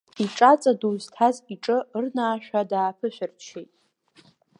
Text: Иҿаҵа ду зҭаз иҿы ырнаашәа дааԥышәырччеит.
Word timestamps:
Иҿаҵа 0.23 0.71
ду 0.79 0.93
зҭаз 1.03 1.35
иҿы 1.53 1.77
ырнаашәа 1.99 2.61
дааԥышәырччеит. 2.69 3.71